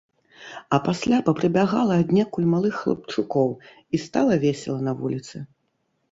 А 0.75 0.77
пасля 0.85 1.17
папрыбягала 1.27 1.97
аднекуль 2.03 2.47
малых 2.53 2.79
хлапчукоў, 2.85 3.49
і 3.97 4.01
стала 4.05 4.33
весела 4.47 4.79
на 4.89 4.93
вуліцы. 5.03 5.35